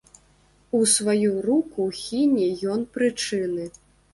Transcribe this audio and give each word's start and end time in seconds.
У 0.77 0.79
сваю 0.93 1.35
руку 1.49 1.87
хіне 1.99 2.49
ён 2.77 2.89
прычыны. 2.97 3.71